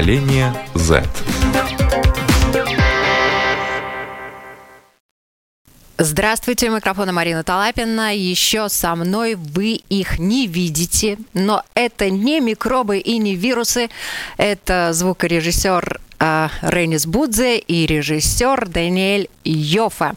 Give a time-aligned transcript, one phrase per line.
[0.00, 1.02] Поколение Z.
[5.98, 8.16] Здравствуйте, микрофона Марина Талапина.
[8.16, 13.90] Еще со мной вы их не видите, но это не микробы и не вирусы.
[14.38, 20.14] Это звукорежиссер э, Ренис Будзе и режиссер Даниэль Йофа.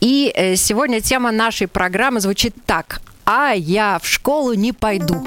[0.00, 3.02] И э, сегодня тема нашей программы звучит так.
[3.26, 5.22] А я в школу не пойду.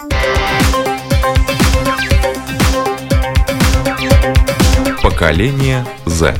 [5.05, 6.33] Поколение Z.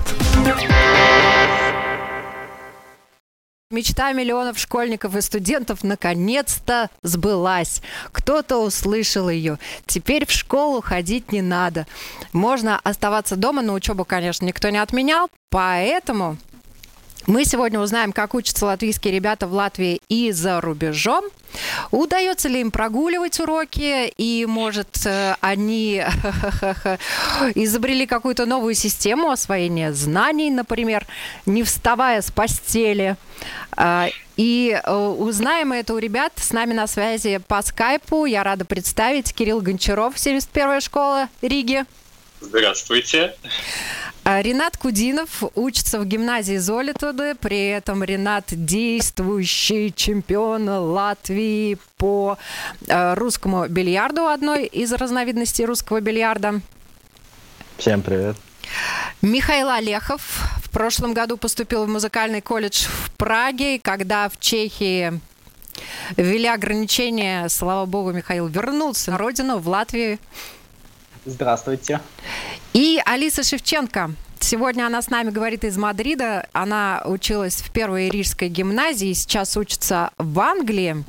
[3.69, 7.83] Мечта миллионов школьников и студентов наконец-то сбылась.
[8.11, 9.59] Кто-то услышал ее.
[9.85, 11.85] Теперь в школу ходить не надо.
[12.33, 15.29] Можно оставаться дома, но учебу, конечно, никто не отменял.
[15.51, 16.35] Поэтому
[17.27, 21.25] мы сегодня узнаем, как учатся латвийские ребята в Латвии и за рубежом.
[21.91, 26.03] Удается ли им прогуливать уроки, и, может, э, они
[27.55, 31.07] изобрели какую-то новую систему освоения знаний, например,
[31.45, 33.15] не вставая с постели.
[33.71, 36.33] А, и э, узнаем это у ребят.
[36.35, 38.25] С нами на связи по скайпу.
[38.25, 41.85] Я рада представить Кирилл Гончаров, 71-я школа Риги.
[42.45, 43.35] Здравствуйте.
[44.23, 52.37] А Ренат Кудинов учится в гимназии Золитуды, при этом Ренат действующий чемпион Латвии по
[52.87, 56.61] э, русскому бильярду, одной из разновидностей русского бильярда.
[57.77, 58.35] Всем привет.
[59.21, 60.21] Михаил Олехов
[60.63, 65.19] в прошлом году поступил в музыкальный колледж в Праге, когда в Чехии
[66.17, 70.19] ввели ограничения, слава богу, Михаил вернулся на родину, в Латвию.
[71.25, 72.01] Здравствуйте.
[72.73, 74.11] И Алиса Шевченко.
[74.39, 76.47] Сегодня она с нами говорит из Мадрида.
[76.53, 81.03] Она училась в первой рижской гимназии, сейчас учится в Англии.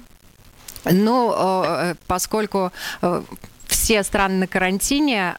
[0.85, 2.73] Но э, поскольку
[3.03, 3.23] э,
[3.67, 5.37] все страны на карантине,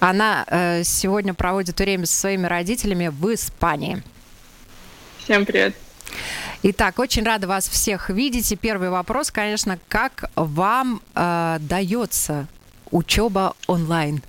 [0.00, 4.02] она э, сегодня проводит время со своими родителями в Испании.
[5.18, 5.74] Всем привет.
[6.62, 8.50] Итак, очень рада вас всех видеть.
[8.52, 12.46] И первый вопрос, конечно, как вам э, дается
[12.92, 14.22] учеба онлайн?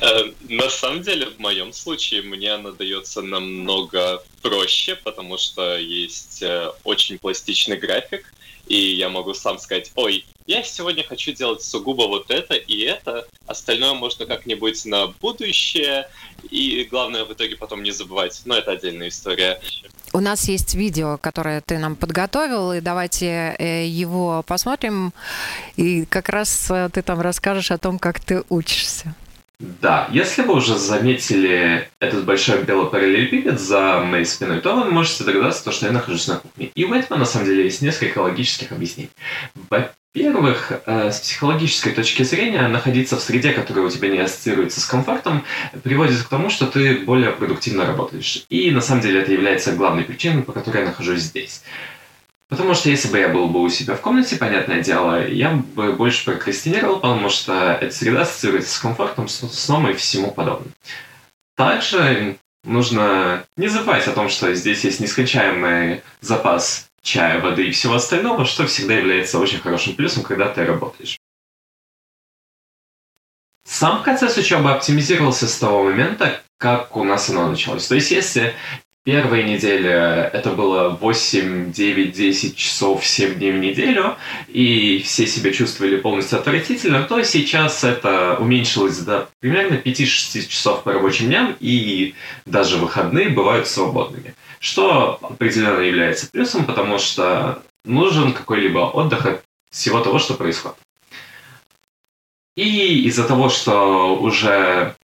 [0.00, 6.42] Э, на самом деле, в моем случае мне она дается намного проще, потому что есть
[6.42, 8.32] э, очень пластичный график,
[8.66, 13.26] и я могу сам сказать, ой, я сегодня хочу делать сугубо вот это и это,
[13.46, 16.08] остальное можно как-нибудь на будущее,
[16.50, 19.60] и главное в итоге потом не забывать, но это отдельная история.
[20.12, 25.12] У нас есть видео, которое ты нам подготовил, и давайте э, его посмотрим,
[25.76, 29.14] и как раз э, ты там расскажешь о том, как ты учишься.
[29.80, 35.22] Да, если вы уже заметили этот большой белый параллелепипед за моей спиной, то вы можете
[35.22, 36.70] догадаться, что я нахожусь на кухне.
[36.74, 39.10] И у этого на самом деле есть несколько логических объяснений.
[40.14, 44.84] Во-первых, э, с психологической точки зрения, находиться в среде, которая у тебя не ассоциируется с
[44.84, 45.42] комфортом,
[45.82, 48.44] приводит к тому, что ты более продуктивно работаешь.
[48.50, 51.62] И на самом деле это является главной причиной, по которой я нахожусь здесь.
[52.48, 55.94] Потому что если бы я был бы у себя в комнате, понятное дело, я бы
[55.94, 60.74] больше прокрастинировал, потому что эта среда ассоциируется с комфортом, с сном и всему подобным.
[61.56, 67.94] Также нужно не забывать о том, что здесь есть нескончаемый запас чая, воды и всего
[67.94, 71.18] остального, что всегда является очень хорошим плюсом, когда ты работаешь.
[73.64, 77.86] Сам процесс учебы оптимизировался с того момента, как у нас оно началось.
[77.86, 78.54] То есть, если
[79.04, 79.90] Первые недели
[80.32, 86.38] это было 8, 9, 10 часов 7 дней в неделю, и все себя чувствовали полностью
[86.38, 92.14] отвратительно, то сейчас это уменьшилось до примерно 5-6 часов по рабочим дням, и
[92.46, 94.34] даже выходные бывают свободными.
[94.62, 100.78] Что определенно является плюсом, потому что нужен какой-либо отдых от всего того, что происходит.
[102.54, 104.94] И из-за того, что уже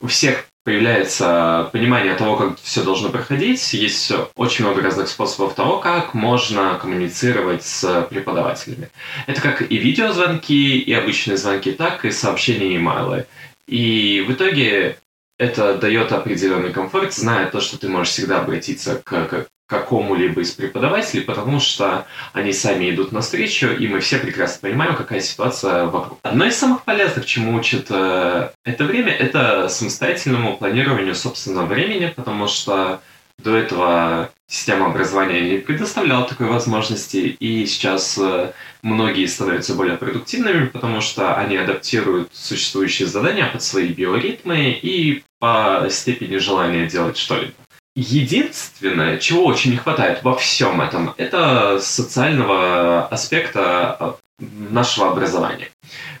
[0.00, 3.74] у всех появляется понимание того, как все должно проходить.
[3.74, 8.88] Есть очень много разных способов того, как можно коммуницировать с преподавателями.
[9.26, 13.26] Это как и видеозвонки, и обычные звонки, так и сообщения и имейлы.
[13.66, 14.96] И в итоге
[15.38, 21.22] это дает определенный комфорт, зная то, что ты можешь всегда обратиться к, какому-либо из преподавателей,
[21.22, 26.18] потому что они сами идут навстречу, и мы все прекрасно понимаем, какая ситуация вокруг.
[26.22, 32.48] Одно из самых полезных, чему учит э, это время, это самостоятельному планированию собственного времени, потому
[32.48, 33.00] что
[33.42, 38.52] до этого система образования не предоставляла такой возможности, и сейчас э,
[38.82, 45.86] многие становятся более продуктивными, потому что они адаптируют существующие задания под свои биоритмы и по
[45.90, 47.54] степени желания делать что-либо.
[47.94, 55.68] единственное, чего очень не хватает во всем этом, это социального аспекта а, нашего образования.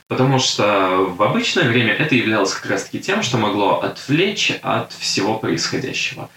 [0.08, 5.38] Потому что в обычное время это являлось как раз-таки тем, что могло отвлечь от всего
[5.38, 6.28] происходящего.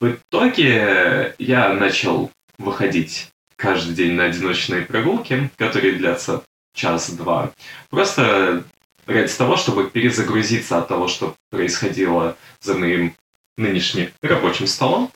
[0.00, 6.42] В итоге я начал выходить каждый день на одиночные прогулки, которые длятся
[6.74, 7.52] час-два.
[7.90, 8.64] Просто
[9.04, 13.14] ради того, чтобы перезагрузиться от того, что происходило за моим
[13.58, 15.12] нынешним рабочим столом,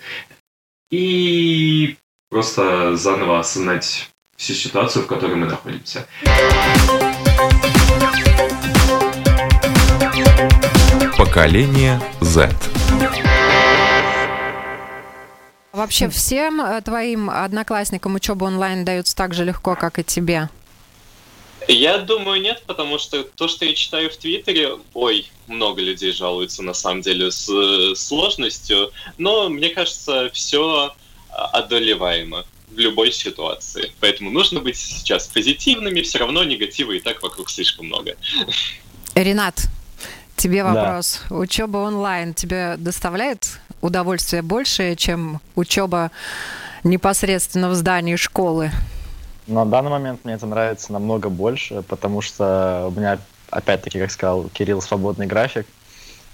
[0.91, 1.97] и
[2.29, 6.07] просто заново осознать всю ситуацию, в которой мы находимся.
[11.17, 12.51] Поколение Z.
[15.75, 20.49] Вообще всем э, твоим одноклассникам учеба онлайн дается так же легко, как и тебе?
[21.67, 26.63] Я думаю, нет, потому что то, что я читаю в Твиттере, ой, много людей жалуются
[26.63, 30.95] на самом деле с э, сложностью, но мне кажется, все
[31.29, 33.91] одолеваемо в любой ситуации.
[33.99, 38.15] Поэтому нужно быть сейчас позитивными, все равно негатива и так вокруг слишком много.
[39.17, 39.67] Ренат,
[40.37, 41.21] тебе вопрос.
[41.29, 41.37] Да.
[41.37, 46.11] Учеба онлайн тебе доставляет удовольствие больше, чем учеба
[46.83, 48.71] непосредственно в здании школы?
[49.47, 53.19] На данный момент мне это нравится намного больше, потому что у меня,
[53.51, 55.67] опять-таки, как сказал Кирилл, свободный график.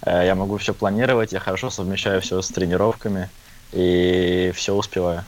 [0.02, 3.28] Э, я могу все планировать, я хорошо совмещаю все с тренировками
[3.72, 5.24] и все успеваю.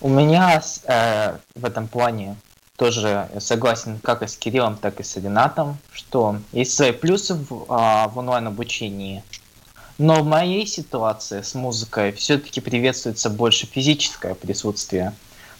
[0.00, 2.36] У меня э, в этом плане
[2.76, 7.64] тоже согласен как и с Кириллом, так и с Ренатом, что есть свои плюсы в,
[7.68, 9.22] э, в онлайн-обучении.
[9.98, 15.14] Но в моей ситуации с музыкой все-таки приветствуется больше физическое присутствие.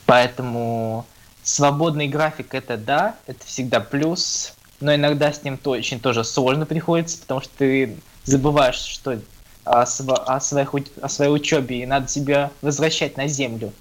[0.04, 1.06] Поэтому
[1.42, 6.66] свободный график это да, это всегда плюс, но иногда с ним то, очень тоже сложно
[6.66, 9.18] приходится, потому что ты забываешь, что
[9.64, 13.72] о, о, своих, о своей учебе, и надо себя возвращать на землю.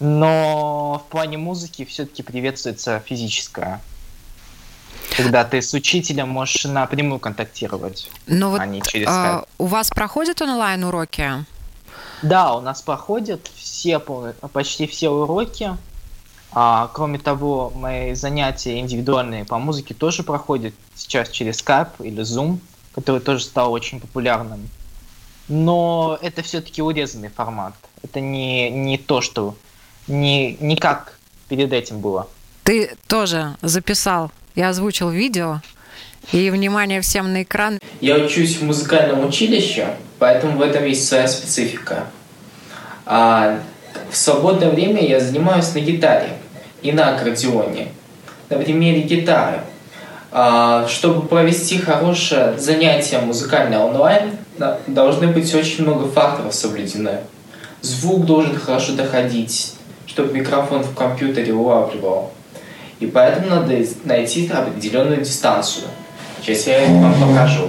[0.00, 3.80] Но в плане музыки все-таки приветствуется физическое.
[5.18, 9.90] Когда ты с учителем можешь напрямую контактировать, Но вот, а не через а, У вас
[9.90, 11.44] проходят онлайн-уроки?
[12.22, 15.76] Да, у нас проходят все, почти все уроки.
[16.52, 22.58] А, кроме того, мои занятия индивидуальные по музыке тоже проходят сейчас через Skype или Zoom,
[22.94, 24.70] который тоже стал очень популярным
[25.48, 27.74] но это все-таки урезанный формат.
[28.02, 29.56] Это не, не то, что
[30.06, 31.18] не, не как
[31.48, 32.28] перед этим было.
[32.64, 35.60] Ты тоже записал и озвучил видео,
[36.32, 37.78] и внимание всем на экран.
[38.00, 39.86] Я учусь в музыкальном училище,
[40.18, 42.06] поэтому в этом есть своя специфика.
[43.06, 43.60] А
[44.10, 46.30] в свободное время я занимаюсь на гитаре
[46.82, 47.92] и на аккордеоне.
[48.50, 49.60] На примере гитары.
[50.32, 54.32] А, чтобы провести хорошее занятие музыкальное онлайн,
[54.88, 57.20] должны быть очень много факторов соблюдены.
[57.80, 59.74] Звук должен хорошо доходить,
[60.06, 62.32] чтобы микрофон в компьютере улавливал.
[63.00, 63.74] И поэтому надо
[64.04, 65.84] найти определенную дистанцию.
[66.40, 67.68] Сейчас я вам покажу.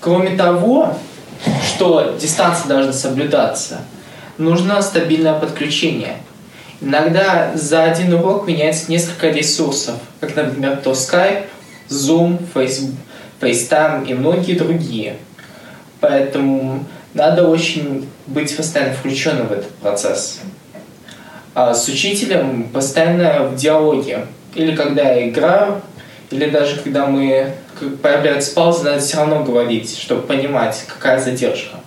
[0.00, 0.94] Кроме того,
[1.66, 3.80] что дистанция должна соблюдаться,
[4.38, 6.18] нужно стабильное подключение.
[6.80, 11.46] Иногда за один урок меняется несколько ресурсов, как, например, то Skype,
[11.88, 12.94] Zoom, Facebook,
[13.40, 15.16] FaceTime и многие другие.
[16.00, 16.84] Поэтому
[17.14, 20.40] надо очень быть постоянно включенным в этот процесс.
[21.58, 24.26] А с учителем постоянно в диалоге.
[24.54, 25.80] Или когда я играю,
[26.30, 27.54] или даже когда мы
[28.02, 31.78] появляется пауза, надо все равно говорить, чтобы понимать, какая задержка.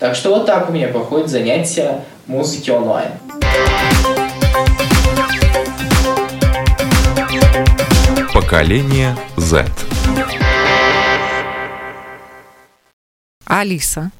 [0.00, 3.12] Так что вот так у меня проходит занятие музыки онлайн.
[8.34, 9.64] Поколение Z.
[13.46, 14.10] Алиса,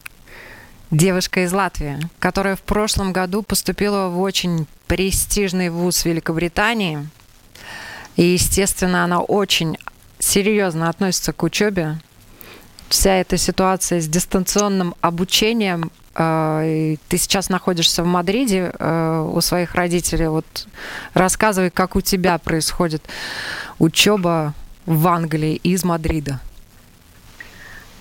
[0.93, 7.09] девушка из Латвии, которая в прошлом году поступила в очень престижный вуз Великобритании.
[8.17, 9.79] И, естественно, она очень
[10.19, 11.99] серьезно относится к учебе.
[12.89, 15.91] Вся эта ситуация с дистанционным обучением.
[16.15, 20.29] Э, ты сейчас находишься в Мадриде э, у своих родителей.
[20.29, 20.69] Вот
[21.15, 23.03] рассказывай, как у тебя происходит
[23.79, 24.53] учеба
[24.85, 26.39] в Англии из Мадрида.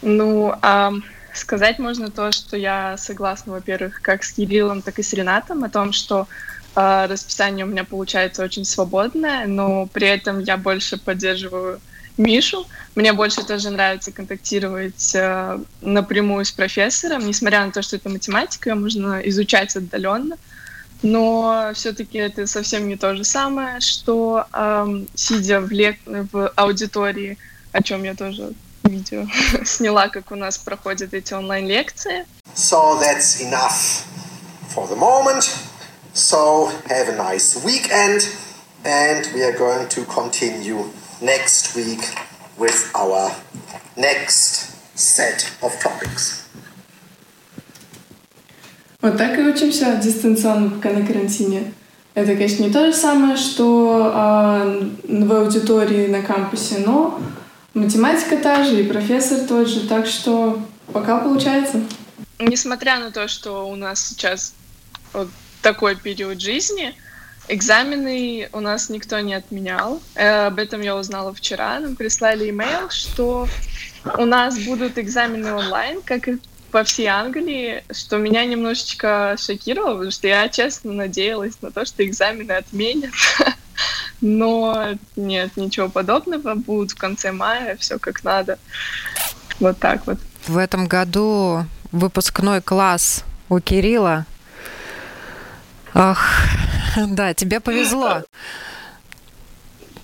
[0.01, 0.91] Ну, а
[1.33, 5.69] Сказать можно то, что я согласна, во-первых, как с Кириллом, так и с Ренатом, о
[5.69, 6.27] том, что
[6.75, 11.79] э, расписание у меня получается очень свободное, но при этом я больше поддерживаю
[12.17, 12.67] Мишу.
[12.95, 18.75] Мне больше тоже нравится контактировать э, напрямую с профессором, несмотря на то, что это математика,
[18.75, 20.35] можно изучать отдаленно.
[21.01, 25.97] Но все-таки это совсем не то же самое, что э, сидя в, лек...
[26.05, 27.37] в аудитории,
[27.71, 29.25] о чем я тоже видео
[29.65, 32.25] сняла, как у нас проходят эти онлайн-лекции.
[32.55, 34.05] So that's enough
[34.73, 35.49] for the moment.
[36.13, 38.27] So have a nice weekend
[38.83, 40.85] and we are going to continue
[41.21, 42.01] next week
[42.57, 43.31] with our
[43.95, 46.41] next set of topics.
[49.01, 51.73] Вот так и учимся дистанционно, пока на карантине.
[52.13, 57.19] Это, конечно, не то же самое, что э, в аудитории на кампусе, но
[57.73, 60.61] математика та же, и профессор тот же, так что
[60.91, 61.81] пока получается.
[62.39, 64.53] Несмотря на то, что у нас сейчас
[65.13, 65.29] вот
[65.61, 66.95] такой период жизни,
[67.47, 70.01] экзамены у нас никто не отменял.
[70.15, 71.79] Э, об этом я узнала вчера.
[71.79, 73.47] Нам прислали имейл, что
[74.17, 76.37] у нас будут экзамены онлайн, как и
[76.71, 82.03] по всей Англии, что меня немножечко шокировало, потому что я честно надеялась на то, что
[82.05, 83.11] экзамены отменят.
[84.21, 86.55] Но нет, ничего подобного.
[86.55, 88.59] Будут в конце мая, все как надо.
[89.59, 90.19] Вот так вот.
[90.47, 94.25] В этом году выпускной класс у Кирилла.
[95.93, 96.19] Ах,
[97.07, 98.23] да, тебе повезло.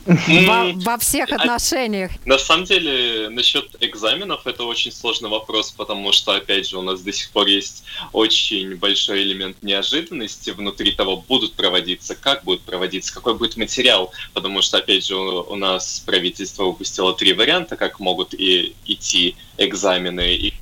[0.07, 2.11] Во, во всех отношениях.
[2.25, 7.01] На самом деле, насчет экзаменов это очень сложный вопрос, потому что, опять же, у нас
[7.01, 7.83] до сих пор есть
[8.13, 14.61] очень большой элемент неожиданности внутри того, будут проводиться, как будут проводиться, какой будет материал, потому
[14.61, 20.53] что, опять же, у нас правительство выпустило три варианта, как могут и идти экзамены, и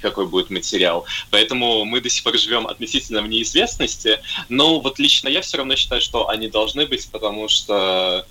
[0.00, 1.04] какой будет материал.
[1.30, 4.18] Поэтому мы до сих пор живем относительно в неизвестности,
[4.48, 8.26] но вот лично я все равно считаю, что они должны быть, потому что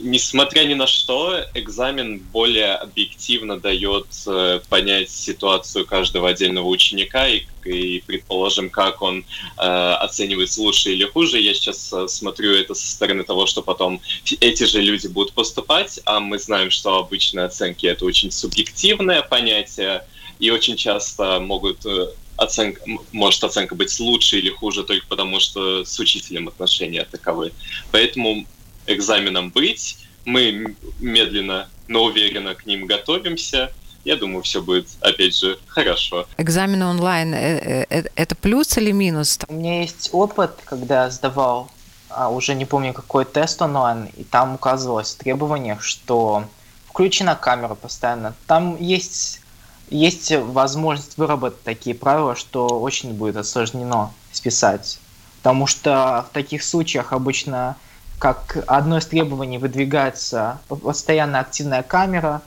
[0.00, 7.42] несмотря ни на что, экзамен более объективно дает э, понять ситуацию каждого отдельного ученика и,
[7.64, 9.24] и предположим, как он
[9.58, 11.40] э, оценивается лучше или хуже.
[11.40, 14.00] Я сейчас э, смотрю это со стороны того, что потом
[14.40, 20.04] эти же люди будут поступать, а мы знаем, что обычные оценки это очень субъективное понятие,
[20.38, 22.82] и очень часто могут э, оценка,
[23.12, 27.52] может оценка быть лучше или хуже только потому, что с учителем отношения таковы.
[27.90, 28.46] Поэтому
[28.86, 29.98] экзаменам быть.
[30.24, 33.72] Мы медленно, но уверенно к ним готовимся.
[34.04, 36.26] Я думаю, все будет, опять же, хорошо.
[36.36, 39.38] Экзамены онлайн э, э,– это плюс или минус?
[39.48, 41.70] У меня есть опыт, когда я сдавал,
[42.08, 46.44] а, уже не помню, какой тест онлайн, и там указывалось в требованиях, что
[46.86, 48.34] включена камера постоянно.
[48.46, 49.40] Там есть,
[49.88, 54.98] есть возможность выработать такие правила, что очень будет осложнено списать.
[55.38, 57.76] Потому что в таких случаях обычно
[58.22, 62.40] как одно из требований выдвигается постоянно активная камера,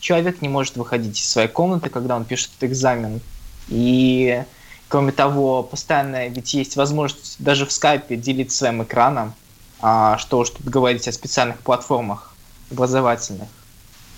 [0.00, 3.20] человек не может выходить из своей комнаты, когда он пишет экзамен.
[3.68, 4.42] И,
[4.88, 9.32] кроме того, постоянно ведь есть возможность даже в скайпе делиться своим экраном,
[9.80, 12.34] а что уж тут говорить о специальных платформах
[12.72, 13.48] образовательных.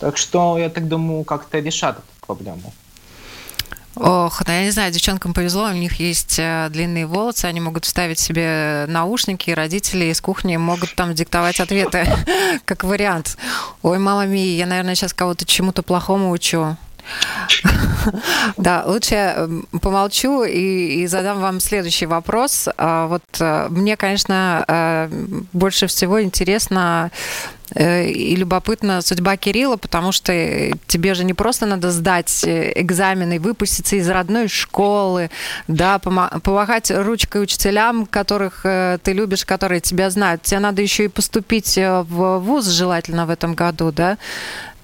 [0.00, 2.72] Так что, я так думаю, как-то решат эту проблему.
[3.94, 7.84] Ох, ну я не знаю, девчонкам повезло, у них есть э, длинные волосы, они могут
[7.84, 12.06] вставить себе наушники, и родители из кухни могут там диктовать ответы,
[12.64, 13.36] как вариант.
[13.82, 16.76] Ой, мама ми, я, наверное, сейчас кого-то чему-то плохому учу.
[18.56, 19.48] Да, лучше я
[19.80, 22.68] помолчу и, и задам вам следующий вопрос.
[22.76, 25.08] А, вот э, мне, конечно, э,
[25.52, 27.10] больше всего интересно
[27.74, 30.32] Э, и любопытна судьба Кирилла, потому что
[30.86, 35.30] тебе же не просто надо сдать экзамены, выпуститься из родной школы,
[35.68, 40.42] да, помахать ручкой учителям, которых ты любишь, которые тебя знают.
[40.42, 44.18] Тебе надо еще и поступить в ВУЗ желательно в этом году, да?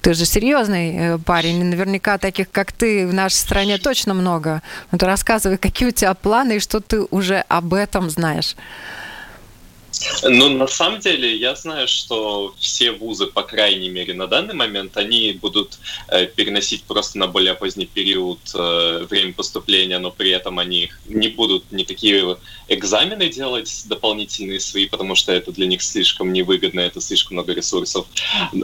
[0.00, 4.62] Ты же серьезный парень, и наверняка таких, как ты, в нашей стране точно много.
[4.90, 8.54] Вот рассказывай, какие у тебя планы и что ты уже об этом знаешь.
[10.22, 14.96] Ну, на самом деле, я знаю, что все вузы, по крайней мере, на данный момент,
[14.96, 15.78] они будут
[16.08, 21.28] э, переносить просто на более поздний период э, время поступления, но при этом они не
[21.28, 22.36] будут никакие
[22.68, 28.06] экзамены делать дополнительные свои, потому что это для них слишком невыгодно, это слишком много ресурсов.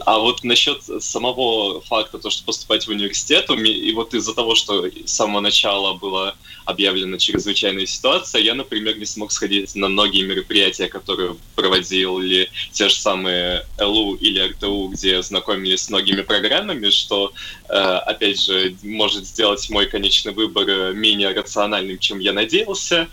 [0.05, 4.87] А вот насчет самого факта, то, что поступать в университет, и вот из-за того, что
[4.87, 10.89] с самого начала была объявлена чрезвычайная ситуация, я, например, не смог сходить на многие мероприятия,
[10.89, 11.14] которые
[11.55, 17.33] проводили те же самые ЛУ или РТУ, где знакомились с многими программами, что,
[17.69, 23.09] э, опять же, может сделать мой конечный выбор э, менее рациональным, чем я надеялся.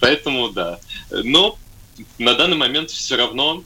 [0.00, 0.78] Поэтому да.
[1.10, 1.58] Но
[2.18, 3.62] на данный момент все равно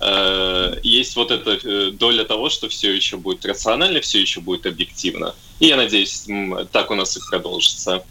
[0.00, 5.34] э, есть вот эта доля того, что все еще будет рационально, все еще будет объективно.
[5.60, 6.26] И я надеюсь,
[6.72, 8.04] так у нас и продолжится.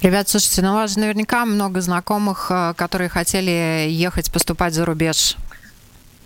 [0.00, 4.84] Ребят, слушайте, ну у вас же наверняка много знакомых, э, которые хотели ехать поступать за
[4.84, 5.36] рубеж.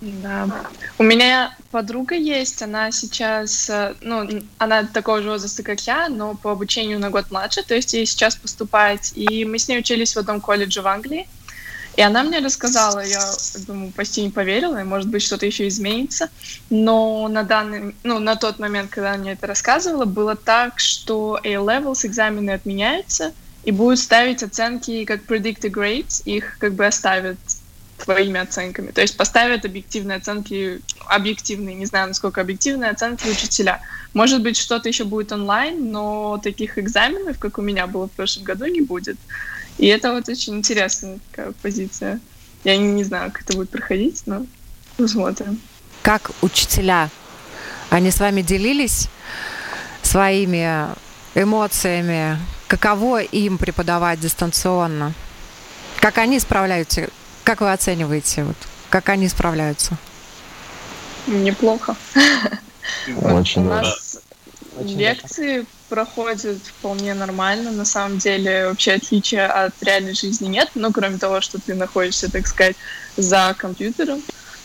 [0.01, 0.49] Да.
[0.99, 4.29] У меня подруга есть, она сейчас, э, ну,
[4.59, 8.05] она такого же возраста, как я, но по обучению на год младше, то есть ей
[8.05, 11.27] сейчас поступать, и мы с ней учились в одном колледже в Англии,
[11.97, 13.33] и она мне рассказала, я
[13.67, 16.29] думаю, почти не поверила, и может быть что-то еще изменится,
[16.71, 21.41] но на данный, ну, на тот момент, когда она мне это рассказывала, было так, что
[21.43, 23.33] A-levels экзамены отменяются,
[23.65, 27.37] и будут ставить оценки как predicted grades, их как бы оставят
[27.99, 28.93] твоими оценками.
[28.93, 33.81] То есть поставят объективные оценки, объективные, не знаю, насколько объективные оценки учителя.
[34.15, 38.45] Может быть, что-то еще будет онлайн, но таких экзаменов, как у меня было в прошлом
[38.45, 39.17] году, не будет.
[39.79, 42.21] И это вот очень интересная такая позиция.
[42.65, 44.47] Я не, не знаю, как это будет проходить, но
[44.97, 45.61] посмотрим.
[46.03, 47.11] Как учителя?
[47.91, 49.09] Они с вами делились
[50.03, 50.89] своими
[51.35, 52.39] эмоциями?
[52.69, 55.13] Каково им преподавать дистанционно?
[56.01, 57.09] Как они справляются?
[57.45, 58.45] Как вы оцениваете?
[58.45, 58.57] Вот,
[58.91, 59.97] как они справляются?
[61.27, 61.97] Неплохо.
[63.23, 64.21] Очень У нас
[64.81, 67.71] лекции проходят вполне нормально.
[67.71, 72.31] На самом деле вообще отличия от реальной жизни нет, ну, кроме того, что ты находишься,
[72.31, 72.77] так сказать,
[73.17, 74.23] за компьютером.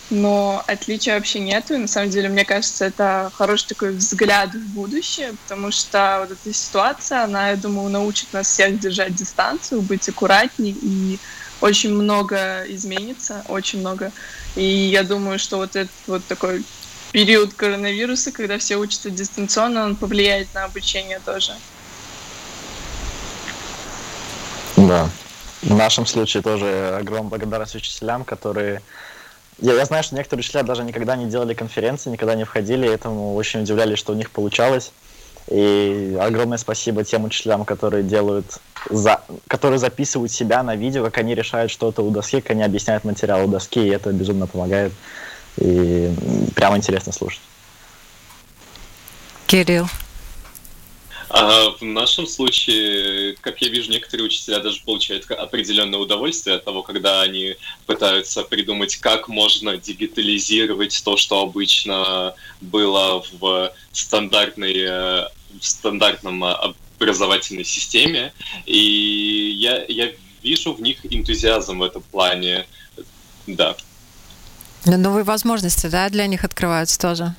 [0.10, 1.74] Но отличия вообще нету.
[1.74, 6.38] И на самом деле, мне кажется, это хороший такой взгляд в будущее, потому что вот
[6.38, 11.18] эта ситуация, она, я думаю, научит нас всех держать дистанцию, быть аккуратней и
[11.62, 14.12] очень много изменится, очень много.
[14.56, 16.66] И я думаю, что вот этот вот такой
[17.12, 21.53] период коронавируса, когда все учатся дистанционно, он повлияет на обучение тоже.
[24.77, 25.10] Да.
[25.62, 28.82] В нашем случае тоже огромная благодарность учителям, которые...
[29.60, 33.36] Я, я знаю, что некоторые учителя даже никогда не делали конференции, никогда не входили, этому
[33.36, 34.91] очень удивлялись, что у них получалось.
[35.50, 41.36] И огромное спасибо тем учителям, которые делают, за, которые записывают себя на видео, как они
[41.36, 44.94] решают что-то у доски, как они объясняют материал у доски, и это безумно помогает.
[45.58, 46.12] И
[46.55, 47.41] прямо интересно слушать.
[49.48, 49.88] Кирилл.
[51.33, 56.83] А в нашем случае, как я вижу, некоторые учителя даже получают определенное удовольствие от того,
[56.83, 65.61] когда они пытаются придумать, как можно дигитализировать то, что обычно было в стандартной, э, в
[65.61, 68.33] стандартном образовательной системе.
[68.66, 70.11] И я, я
[70.44, 72.66] вижу в них энтузиазм в этом плане.
[73.48, 73.77] Да.
[74.85, 77.35] Новые возможности, да, для них открываются тоже.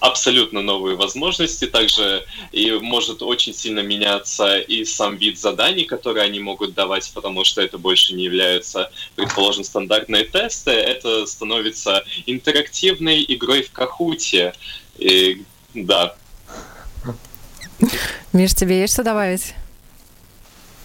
[0.00, 1.66] Абсолютно новые возможности.
[1.66, 7.44] Также и может очень сильно меняться и сам вид заданий, которые они могут давать, потому
[7.44, 10.70] что это больше не являются, предположим, стандартные тесты.
[10.70, 14.54] Это становится интерактивной игрой в Кахуте.
[14.98, 15.42] И,
[15.74, 16.14] да.
[18.32, 19.54] Миш, тебе есть что добавить?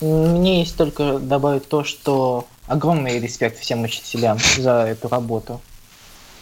[0.01, 5.61] Мне есть только добавить то, что огромный респект всем учителям за эту работу.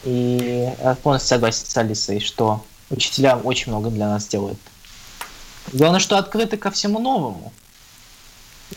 [0.04, 0.68] И
[1.02, 4.58] полностью согласен с Алисой, что учителя очень много для нас делают.
[5.72, 7.52] Главное, что открыты ко всему новому.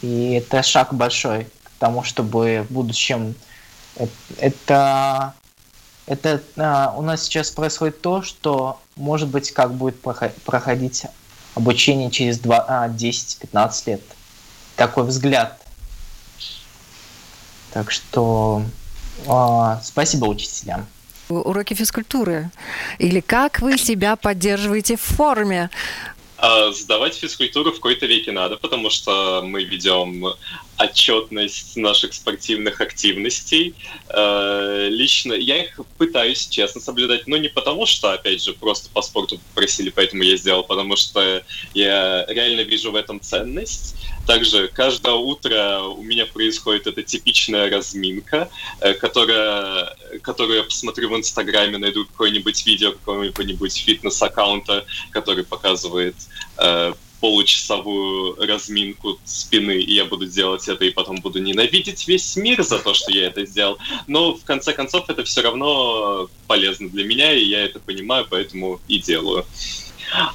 [0.02, 3.36] И это шаг большой к тому, чтобы в будущем
[4.38, 5.34] это
[6.06, 11.06] это а, у нас сейчас происходит то, что может быть как будет проходить
[11.54, 14.02] обучение через 10-15 а, лет.
[14.76, 15.59] Такой взгляд.
[17.74, 18.64] Так что
[19.26, 20.88] э, спасибо учителям
[21.30, 22.50] уроки физкультуры?
[22.98, 25.70] Или как вы себя поддерживаете в форме?
[26.38, 30.26] А, сдавать физкультуру в какой-то веке надо, потому что мы ведем
[30.80, 33.76] отчетность наших спортивных активностей.
[34.08, 39.02] Э, лично я их пытаюсь честно соблюдать, но не потому, что, опять же, просто по
[39.02, 43.96] спорту попросили, поэтому я сделал, потому что я реально вижу в этом ценность.
[44.26, 51.18] Также каждое утро у меня происходит эта типичная разминка, э, которая, которую я посмотрю в
[51.18, 56.16] Инстаграме, найду какое-нибудь видео какого-нибудь фитнес-аккаунта, который показывает
[56.58, 62.64] э, получасовую разминку спины, и я буду делать это, и потом буду ненавидеть весь мир
[62.64, 63.78] за то, что я это сделал.
[64.08, 68.80] Но в конце концов это все равно полезно для меня, и я это понимаю, поэтому
[68.88, 69.46] и делаю.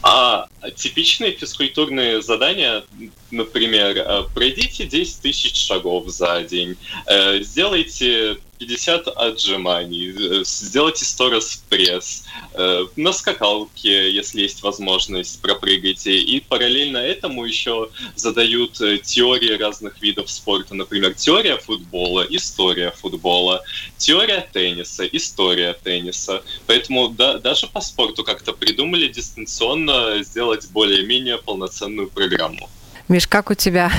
[0.03, 2.85] А типичные физкультурные задания,
[3.31, 11.31] например, э, пройдите 10 тысяч шагов за день, э, сделайте 50 отжиманий, э, сделайте 100
[11.31, 16.17] раз пресс, э, на скакалке, если есть возможность, пропрыгайте.
[16.17, 20.75] И параллельно этому еще задают э, теории разных видов спорта.
[20.75, 23.63] Например, теория футбола, история футбола,
[23.97, 26.43] теория тенниса, история тенниса.
[26.67, 32.69] Поэтому да, даже по спорту как-то придумали дистанционно сделать более-менее полноценную программу.
[33.09, 33.93] Миш, как у тебя?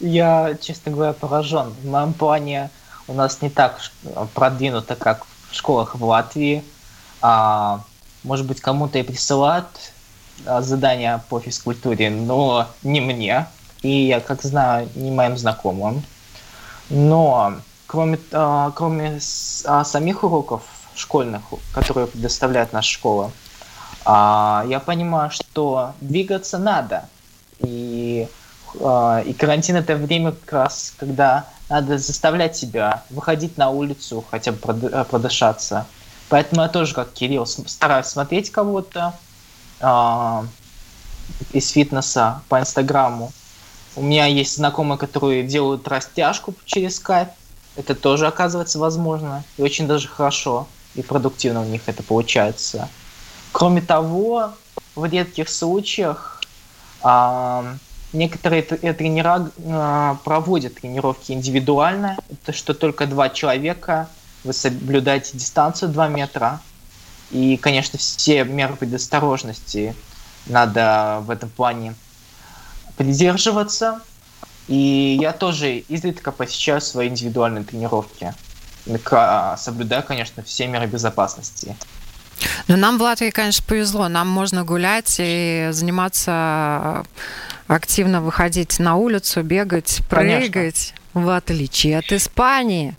[0.00, 1.70] Я, честно говоря, поражен.
[1.82, 2.70] В моем плане
[3.08, 3.80] у нас не так
[4.34, 6.62] продвинуто, как в школах в Латвии.
[7.20, 7.80] А,
[8.22, 9.66] может быть, кому-то и присылают
[10.46, 13.46] а, задания по физкультуре, но не мне.
[13.82, 16.02] И я, как знаю, не моим знакомым.
[16.90, 17.54] Но
[17.86, 19.20] кроме, а, кроме
[19.64, 20.62] а, самих уроков
[20.94, 21.42] школьных,
[21.74, 23.32] которые предоставляет наша школа,
[24.04, 27.08] а, я понимаю, что двигаться надо.
[28.74, 34.24] И, а, и карантин это время как раз, когда надо заставлять себя выходить на улицу,
[34.30, 35.86] хотя бы продышаться.
[36.28, 39.14] Поэтому я тоже, как Кирилл, стараюсь смотреть кого-то
[39.80, 40.42] э,
[41.52, 43.32] из фитнеса по Инстаграму.
[43.96, 47.28] У меня есть знакомые, которые делают растяжку через скайп.
[47.76, 49.42] Это тоже оказывается возможно.
[49.56, 52.88] И очень даже хорошо и продуктивно у них это получается.
[53.52, 54.52] Кроме того,
[54.94, 56.42] в редких случаях
[57.02, 57.74] э,
[58.12, 62.16] некоторые тренера э, проводят тренировки индивидуально.
[62.30, 64.08] Это что только два человека
[64.44, 66.60] вы соблюдаете дистанцию 2 метра.
[67.30, 69.94] И, конечно, все меры предосторожности
[70.46, 71.94] надо в этом плане
[72.96, 74.00] придерживаться.
[74.66, 78.34] И я тоже изредка посещаю свои индивидуальные тренировки,
[79.56, 81.76] соблюдая, конечно, все меры безопасности.
[82.66, 84.08] Но нам в Латвии, конечно, повезло.
[84.08, 87.04] Нам можно гулять и заниматься
[87.68, 90.98] активно, выходить на улицу, бегать, прыгать, конечно.
[91.12, 92.96] в отличие от Испании.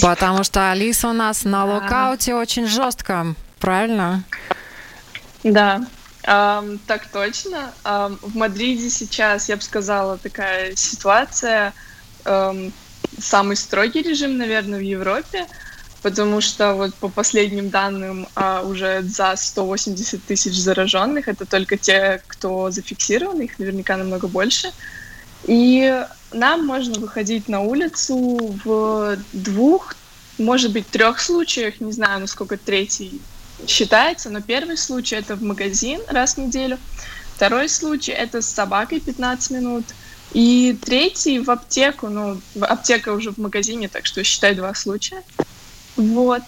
[0.00, 4.24] Потому что Алиса у нас на локауте очень жестко, правильно?
[5.44, 5.86] Да,
[6.24, 7.72] Um, так точно.
[7.82, 11.72] Um, в Мадриде сейчас, я бы сказала, такая ситуация,
[12.24, 12.72] um,
[13.18, 15.46] самый строгий режим, наверное, в Европе,
[16.02, 22.22] потому что вот по последним данным uh, уже за 180 тысяч зараженных, это только те,
[22.26, 24.72] кто зафиксирован, их наверняка намного больше.
[25.44, 29.94] И нам можно выходить на улицу в двух,
[30.38, 33.20] может быть, трех случаях, не знаю, насколько третий
[33.66, 36.78] считается, но первый случай это в магазин раз в неделю,
[37.36, 39.84] второй случай это с собакой 15 минут,
[40.32, 45.22] и третий в аптеку, ну, аптека уже в магазине, так что считай два случая.
[45.96, 46.42] Вот.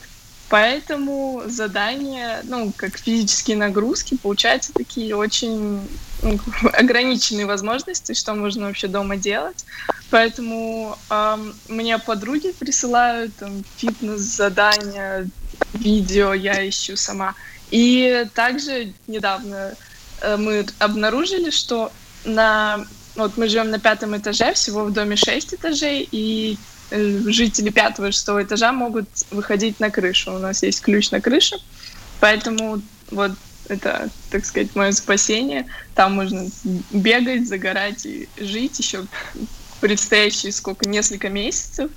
[0.50, 5.80] Поэтому задания, ну, как физические нагрузки, получаются такие очень
[6.22, 6.38] ну,
[6.72, 9.64] ограниченные возможности, что можно вообще дома делать.
[10.10, 15.26] Поэтому эм, мне подруги присылают там, фитнес-задания,
[15.72, 17.34] видео я ищу сама.
[17.70, 19.74] И также недавно
[20.20, 21.90] э, мы обнаружили, что
[22.24, 26.58] на вот мы живем на пятом этаже, всего в доме шесть этажей, и
[26.94, 30.34] жители пятого и шестого этажа могут выходить на крышу.
[30.34, 31.56] У нас есть ключ на крышу,
[32.20, 32.80] поэтому
[33.10, 33.32] вот
[33.68, 35.66] это, так сказать, мое спасение.
[35.94, 36.46] Там можно
[36.90, 39.04] бегать, загорать и жить еще
[39.80, 41.90] предстоящие сколько, несколько месяцев.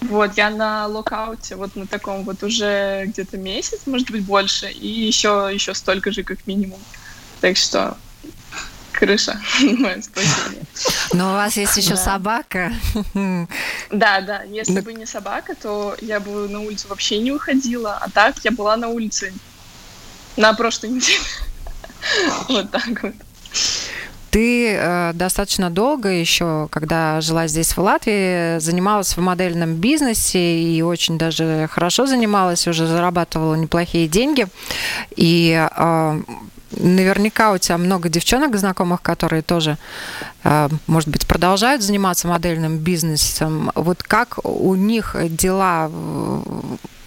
[0.00, 4.86] Вот, я на локауте, вот на таком вот уже где-то месяц, может быть, больше, и
[4.86, 6.78] еще, еще столько же, как минимум.
[7.40, 7.96] Так что
[8.98, 9.40] крыша.
[11.12, 12.72] Но у вас есть еще собака.
[13.90, 14.42] Да, да.
[14.42, 17.96] Если бы не собака, то я бы на улицу вообще не уходила.
[18.00, 19.32] А так я была на улице
[20.36, 21.24] на прошлой неделе.
[22.48, 23.14] Вот так вот.
[24.30, 30.80] Ты э, достаточно долго еще, когда жила здесь в Латвии, занималась в модельном бизнесе и
[30.82, 34.46] очень даже хорошо занималась, уже зарабатывала неплохие деньги.
[35.16, 36.20] И э,
[36.70, 39.78] наверняка у тебя много девчонок знакомых, которые тоже,
[40.44, 43.70] э, может быть, продолжают заниматься модельным бизнесом.
[43.74, 45.90] Вот как у них дела?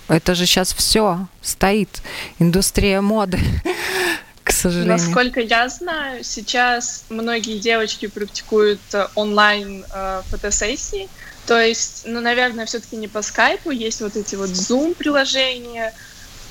[0.08, 2.02] Это же сейчас все стоит,
[2.40, 3.40] индустрия моды.
[4.44, 4.98] К сожалению.
[4.98, 11.08] Насколько я знаю, сейчас многие девочки практикуют э, онлайн э, фотосессии.
[11.46, 15.94] То есть, ну, наверное, все-таки не по скайпу, есть вот эти вот Zoom приложения,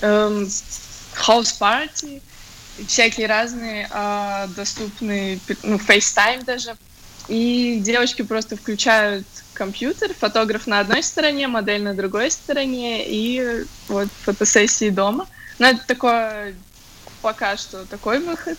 [0.01, 0.49] эм,
[1.15, 2.23] House Party,
[2.87, 6.77] всякие разные э, доступные, ну, FaceTime даже.
[7.29, 14.09] И девочки просто включают компьютер, фотограф на одной стороне, модель на другой стороне, и вот
[14.23, 15.29] фотосессии дома.
[15.59, 16.55] Но это такое,
[17.23, 18.59] пока что такой выход.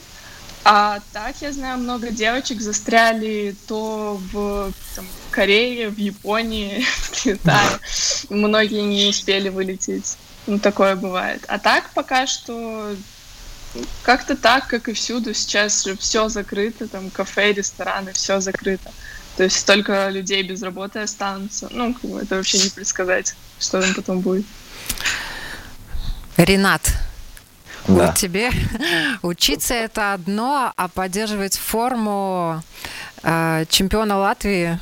[0.64, 7.80] А так, я знаю, много девочек застряли то в там, Корее, в Японии, в Китае.
[8.30, 10.18] Многие не успели вылететь.
[10.46, 11.44] Ну, такое бывает.
[11.48, 12.96] А так, пока что
[14.04, 15.34] как-то так, как и всюду.
[15.34, 18.92] Сейчас же все закрыто, там кафе, рестораны, все закрыто.
[19.38, 21.68] То есть столько людей без работы останутся.
[21.72, 24.46] Ну, это вообще не предсказать, что там потом будет.
[26.38, 26.82] Ренат,
[27.88, 27.94] да.
[27.94, 28.52] вот тебе
[29.22, 32.64] учиться это одно, а поддерживать форму
[33.24, 34.80] э, чемпиона Латвии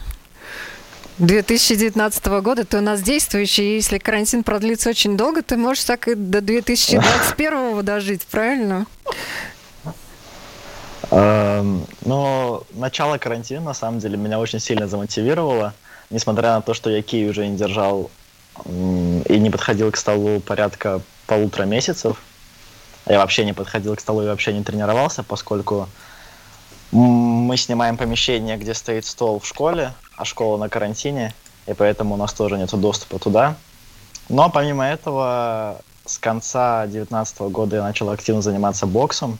[1.20, 6.16] 2019 года ты у нас действующий, если карантин продлится очень долго, ты можешь так и
[6.16, 8.86] до 2021 дожить, правильно?
[11.12, 15.74] Эм, Но ну, начало карантина, на самом деле, меня очень сильно замотивировало.
[16.10, 18.10] Несмотря на то, что я кей уже не держал
[18.66, 22.18] и не подходил к столу порядка полутора месяцев,
[23.06, 25.90] я вообще не подходил к столу и вообще не тренировался, поскольку
[26.92, 31.34] мы снимаем помещение, где стоит стол в школе, а школа на карантине,
[31.66, 33.56] и поэтому у нас тоже нет доступа туда.
[34.28, 39.40] Но помимо этого, с конца 2019 года я начал активно заниматься боксом,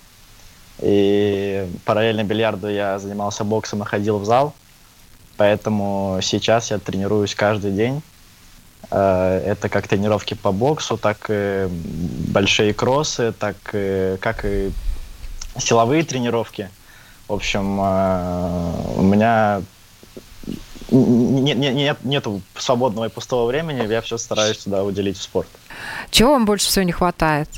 [0.80, 4.54] и параллельно бильярду я занимался боксом и ходил в зал,
[5.38, 8.02] поэтому сейчас я тренируюсь каждый день.
[8.92, 14.72] Э, это как тренировки по боксу, так и большие кроссы, так и, как и
[15.58, 16.70] силовые тренировки–
[17.30, 19.62] в общем, э, у меня
[20.92, 25.48] нет, нет, нету свободного и пустого времени, я все стараюсь туда уделить в спорт.
[26.12, 27.50] Чего вам больше всего не хватает?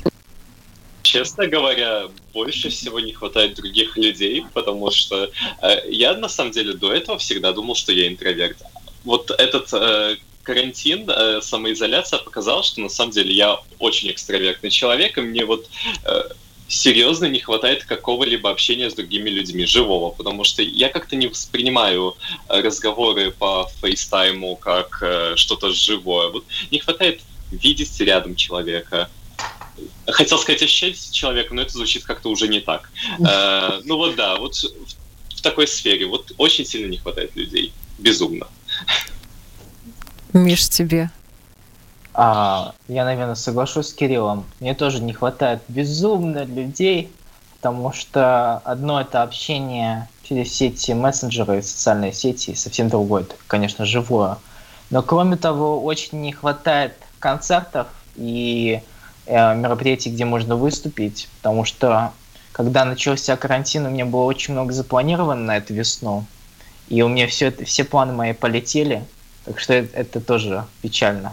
[1.02, 6.74] Честно говоря, больше всего не хватает других людей, потому что э, я на самом деле
[6.74, 8.58] до этого всегда думал, что я интроверт.
[9.04, 15.18] Вот этот э, карантин, э, самоизоляция показала, что на самом деле я очень экстравертный человек,
[15.18, 15.68] и мне вот
[16.04, 16.22] э,
[16.72, 22.16] серьезно не хватает какого-либо общения с другими людьми, живого, потому что я как-то не воспринимаю
[22.48, 26.30] э, разговоры по фейстайму как э, что-то живое.
[26.30, 29.10] Вот не хватает видеть рядом человека.
[30.06, 32.90] Хотел сказать ощущать человека, но это звучит как-то уже не так.
[33.20, 37.72] Э, ну вот да, вот в, в такой сфере вот очень сильно не хватает людей.
[37.98, 38.48] Безумно.
[40.32, 41.10] Миш, тебе
[42.14, 44.44] а, я, наверное, соглашусь с Кириллом.
[44.60, 47.10] Мне тоже не хватает безумно людей,
[47.56, 53.84] потому что одно это общение через сети мессенджеры и социальные сети, совсем другое, это, конечно,
[53.86, 54.38] живое.
[54.90, 58.82] Но кроме того, очень не хватает концертов и
[59.26, 62.12] э, мероприятий, где можно выступить, потому что
[62.52, 66.26] когда начался карантин, у меня было очень много запланировано на эту весну,
[66.88, 69.04] и у меня все, это, все планы мои полетели,
[69.44, 71.32] так что это, это тоже печально.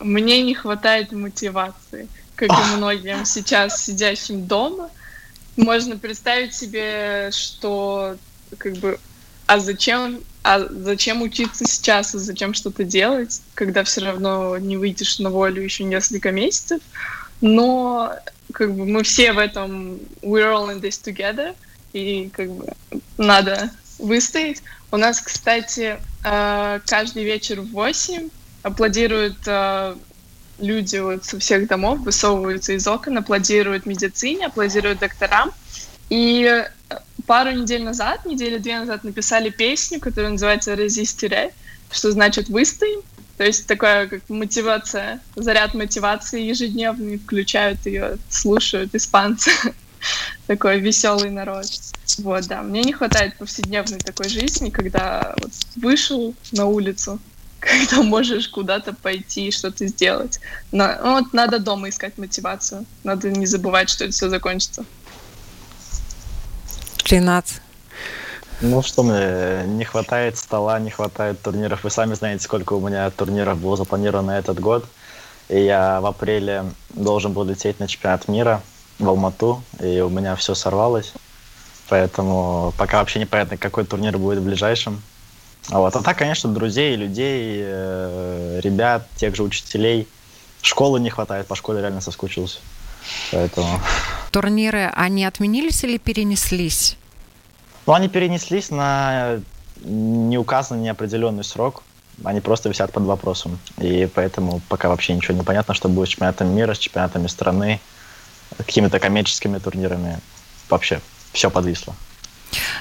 [0.00, 4.90] Мне не хватает мотивации, как и многим сейчас сидящим дома.
[5.56, 8.16] Можно представить себе, что
[8.58, 8.98] как бы,
[9.46, 15.18] а зачем, а зачем учиться сейчас, а зачем что-то делать, когда все равно не выйдешь
[15.18, 16.82] на волю еще несколько месяцев.
[17.40, 18.12] Но
[18.52, 21.54] как бы мы все в этом we're all in this together,
[21.92, 22.72] и как бы
[23.16, 24.62] надо выстоять.
[24.90, 28.28] У нас, кстати, э, каждый вечер в 8
[28.64, 29.94] аплодируют э,
[30.58, 35.52] люди вот со всех домов, высовываются из окон, аплодируют медицине, аплодируют докторам.
[36.08, 41.52] И э, пару недель назад, недели две назад написали песню, которая называется «Резистере»,
[41.92, 43.02] что значит «выстоим».
[43.36, 49.50] То есть такая как мотивация, заряд мотивации ежедневный, включают ее, слушают испанцы.
[50.46, 51.66] Такой веселый народ.
[52.18, 52.62] Вот, да.
[52.62, 57.18] Мне не хватает повседневной такой жизни, когда вот вышел на улицу,
[57.64, 60.40] когда можешь куда-то пойти, что-то сделать.
[60.72, 62.84] Но, ну, вот надо дома искать мотивацию.
[63.02, 64.84] Надо не забывать, что это все закончится.
[67.04, 67.60] 13.
[68.60, 71.84] Ну что мне, не хватает стола, не хватает турниров.
[71.84, 74.86] Вы сами знаете, сколько у меня турниров было запланировано на этот год.
[75.48, 78.62] И я в апреле должен был лететь на чемпионат мира
[78.98, 81.12] в Алмату, и у меня все сорвалось.
[81.88, 85.02] Поэтому пока вообще непонятно, какой турнир будет в ближайшем.
[85.70, 85.96] А вот.
[85.96, 90.06] А так, конечно, друзей, людей, э, ребят, тех же учителей.
[90.62, 92.58] Школы не хватает, по школе реально соскучился.
[93.32, 93.80] Поэтому...
[94.30, 96.96] Турниры, они отменились или перенеслись?
[97.86, 99.40] Ну, они перенеслись на
[99.82, 101.82] неуказанный, неопределенный срок.
[102.22, 103.58] Они просто висят под вопросом.
[103.78, 107.80] И поэтому пока вообще ничего не понятно, что будет с чемпионатом мира, с чемпионатами страны,
[108.56, 110.20] какими-то коммерческими турнирами.
[110.70, 111.00] Вообще
[111.32, 111.94] все подвисло.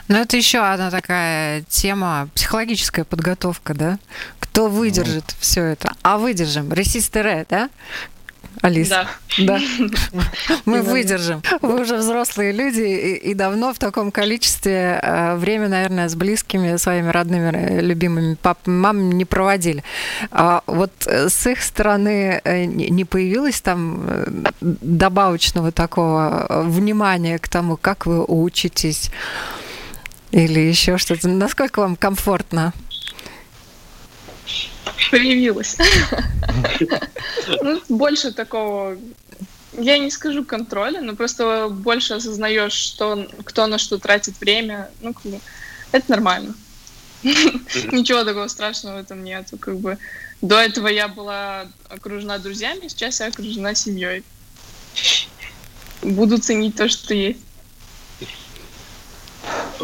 [0.08, 4.00] Ну, это еще одна такая тема, психологическая подготовка, да?
[4.40, 5.36] Кто выдержит ну.
[5.40, 5.94] все это?
[6.02, 6.72] А выдержим.
[6.74, 7.70] Ресистере, да?
[8.62, 8.88] Алис.
[8.88, 9.08] Да.
[9.40, 9.60] да.
[10.66, 11.42] Мы выдержим.
[11.62, 16.78] Вы уже взрослые люди и, и давно в таком количестве э, время, наверное, с близкими,
[16.78, 19.84] своими родными, э, любимыми папами, мамами не проводили.
[20.32, 24.08] А вот э, с их стороны не появилось там
[24.62, 29.10] добавочного такого внимания к тому, как вы учитесь,
[30.34, 31.30] или еще что-то.
[31.30, 32.74] Насколько вам комфортно?
[35.12, 35.78] Появилось.
[37.62, 38.98] Ну, больше такого,
[39.74, 44.90] я не скажу контроля, но просто больше осознаешь, что кто на что тратит время.
[45.02, 45.14] Ну,
[45.92, 46.54] это нормально.
[47.24, 49.58] Ничего такого страшного в этом нету.
[49.58, 49.98] Как бы
[50.42, 54.24] до этого я была окружена друзьями, сейчас я окружена семьей.
[56.02, 57.40] Буду ценить то, что есть.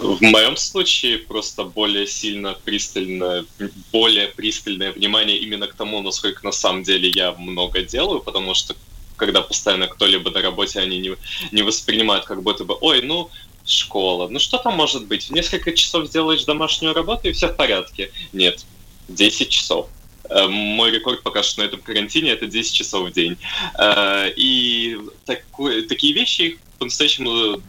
[0.01, 3.45] В моем случае просто более сильно пристальное,
[3.91, 8.75] более пристальное внимание именно к тому, насколько на самом деле я много делаю, потому что
[9.17, 11.15] когда постоянно кто-либо на работе, они не,
[11.51, 13.29] не воспринимают как будто бы, ой, ну,
[13.65, 15.25] школа, ну что там может быть?
[15.25, 18.11] В несколько часов сделаешь домашнюю работу и все в порядке.
[18.33, 18.65] Нет,
[19.09, 19.87] 10 часов.
[20.29, 23.37] Э, мой рекорд пока что на этом карантине это 10 часов в день.
[23.77, 27.61] Э, и такой, такие вещи по-настоящему а,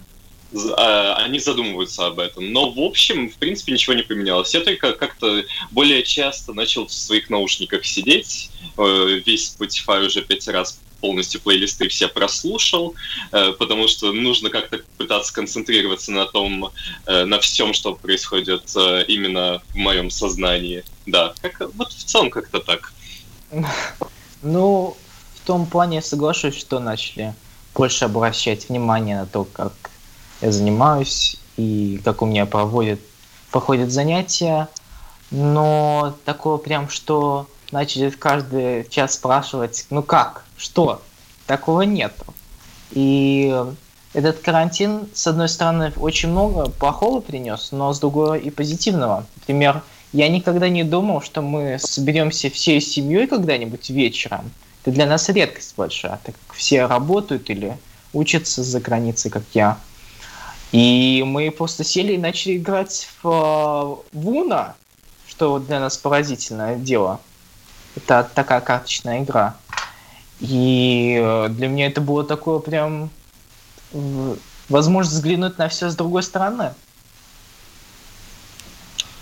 [0.53, 2.53] они задумываются об этом.
[2.53, 4.53] Но в общем, в принципе, ничего не поменялось.
[4.55, 8.51] Я только как-то более часто начал в своих наушниках сидеть.
[8.77, 12.95] Э, весь Spotify уже пять раз полностью плейлисты все прослушал,
[13.33, 16.71] э, потому что нужно как-то пытаться концентрироваться на том,
[17.07, 18.71] э, на всем, что происходит
[19.09, 20.85] именно в моем сознании.
[21.07, 22.93] Да, как, вот в целом как-то так.
[24.43, 24.97] Ну,
[25.35, 27.35] в том плане я соглашусь, что начали
[27.75, 29.90] больше обращать внимание на то, как
[30.41, 33.01] я занимаюсь и как у меня проводят,
[33.51, 34.69] проходят занятия,
[35.31, 41.03] но такого прям, что начали каждый час спрашивать, ну как, что,
[41.47, 42.25] такого нету.
[42.93, 43.55] И
[44.13, 49.27] этот карантин, с одной стороны, очень много плохого принес, но с другой и позитивного.
[49.37, 54.51] Например, я никогда не думал, что мы соберемся всей семьей когда-нибудь вечером.
[54.83, 57.79] Это для нас редкость большая, так как все работают или
[58.13, 59.79] учатся за границей, как я.
[60.73, 64.77] И мы просто сели и начали играть в, в Уна,
[65.29, 67.21] что для нас поразительное дело.
[67.97, 69.57] Это такая карточная игра.
[70.39, 73.11] И э, для меня это было такое прям
[74.69, 76.73] возможность взглянуть на все с другой стороны.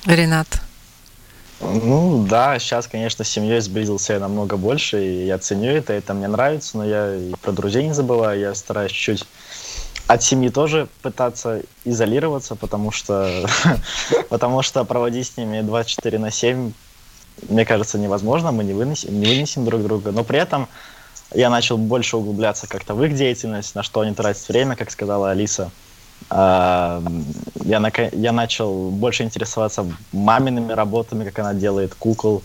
[0.05, 0.47] Ренат.
[1.61, 6.15] Ну да, сейчас, конечно, с семьей сблизился я намного больше, и я ценю это, это
[6.15, 9.27] мне нравится, но я и про друзей не забываю, я стараюсь чуть-чуть
[10.09, 13.47] от семьи тоже пытаться изолироваться, потому что,
[14.31, 16.73] потому что проводить с ними 24 на 7,
[17.51, 20.11] мне кажется, невозможно, мы не вынесем, не вынесем друг друга.
[20.11, 20.67] Но при этом
[21.35, 25.31] я начал больше углубляться как-то в их деятельность, на что они тратят время, как сказала
[25.31, 25.71] Алиса.
[26.31, 27.03] А,
[27.65, 32.43] я, я начал больше интересоваться мамиными работами, как она делает кукол,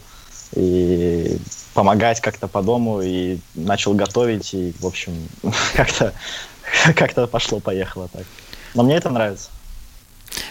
[0.53, 1.37] и
[1.73, 5.13] помогать как-то по дому, и начал готовить, и, в общем,
[5.75, 6.13] как-то
[6.95, 8.23] как-то пошло-поехало так.
[8.73, 9.49] Но мне это нравится.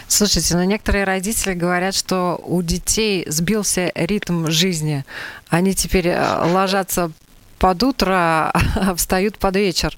[0.07, 5.05] Слушайте, ну некоторые родители говорят, что у детей сбился ритм жизни.
[5.49, 7.11] Они теперь э, ложатся
[7.59, 9.97] под утро, а встают под вечер.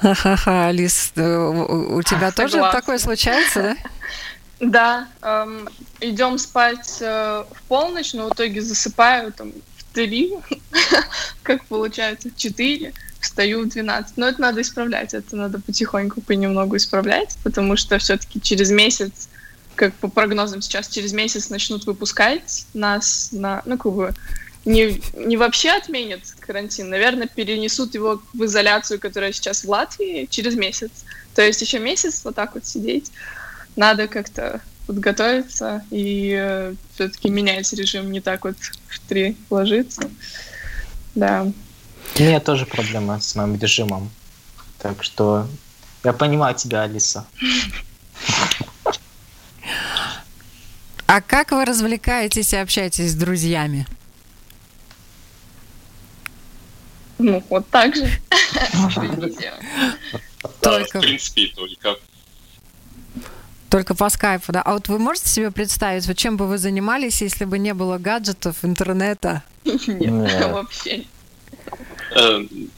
[0.00, 2.80] Ха-ха, Алис, э, у тебя тоже Согласна.
[2.80, 3.76] такое случается, да?
[4.58, 5.68] Да, эм,
[6.00, 10.32] идем спать э, в полночь, но в итоге засыпаю там в три,
[11.42, 14.16] как получается, в четыре встаю в 12.
[14.16, 19.28] Но это надо исправлять, это надо потихоньку, понемногу исправлять, потому что все-таки через месяц,
[19.74, 24.14] как по прогнозам сейчас, через месяц начнут выпускать нас на, ну, как бы,
[24.64, 30.56] не, не вообще отменят карантин, наверное, перенесут его в изоляцию, которая сейчас в Латвии, через
[30.56, 30.90] месяц.
[31.34, 33.12] То есть еще месяц вот так вот сидеть.
[33.76, 40.10] Надо как-то подготовиться и э, все-таки менять режим, не так вот в три ложиться.
[41.14, 41.52] Да.
[42.18, 44.10] У меня тоже проблема с моим режимом.
[44.78, 45.46] Так что
[46.04, 47.26] я понимаю тебя, Алиса.
[51.08, 53.86] А как вы развлекаетесь и общаетесь с друзьями?
[57.18, 58.06] Ну, вот так же.
[60.60, 60.98] Только...
[60.98, 61.96] В принципе, только.
[63.70, 64.62] Только по скайпу, да?
[64.62, 67.98] А вот вы можете себе представить, вот чем бы вы занимались, если бы не было
[67.98, 69.42] гаджетов, интернета?
[69.64, 71.04] Нет, вообще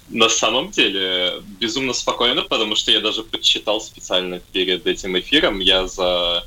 [0.08, 5.60] на самом деле, безумно спокойно, потому что я даже подсчитал специально перед этим эфиром.
[5.60, 6.44] Я за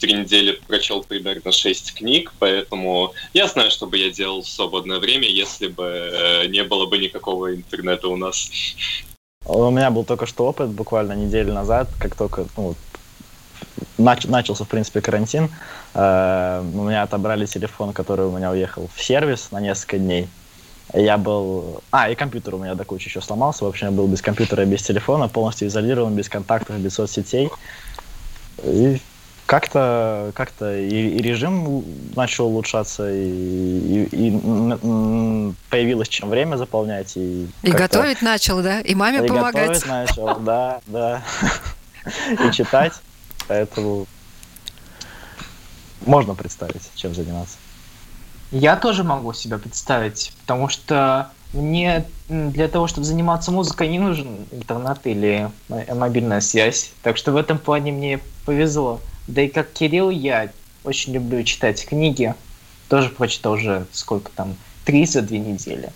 [0.00, 4.98] три недели прочел примерно шесть книг, поэтому я знаю, что бы я делал в свободное
[4.98, 8.50] время, если бы э, не было бы никакого интернета у нас.
[9.44, 12.74] У меня был только что опыт, буквально неделю назад, как только ну,
[13.98, 15.50] нач, начался, в принципе, карантин,
[15.94, 20.28] э, у меня отобрали телефон, который у меня уехал в сервис на несколько дней.
[20.94, 21.82] Я был...
[21.90, 23.64] А, и компьютер у меня до кучи еще сломался.
[23.64, 27.50] В общем, я был без компьютера, без телефона, полностью изолирован, без контактов, без соцсетей.
[28.64, 29.00] И
[29.46, 31.84] как-то как и, и режим
[32.14, 37.16] начал улучшаться, и, и, и появилось чем время заполнять.
[37.16, 38.80] И, и готовить начал, да?
[38.80, 39.68] И маме и помогать.
[39.68, 41.22] готовить начал, да, да.
[42.46, 42.92] И читать.
[43.48, 44.06] Поэтому
[46.06, 47.56] можно представить, чем заниматься.
[48.50, 54.46] Я тоже могу себя представить, потому что мне для того, чтобы заниматься музыкой, не нужен
[54.50, 56.92] интернет или мобильная связь.
[57.02, 59.00] Так что в этом плане мне повезло.
[59.26, 60.50] Да и как Кирилл, я
[60.84, 62.34] очень люблю читать книги.
[62.88, 65.92] Тоже прочитал уже сколько там, три за две недели.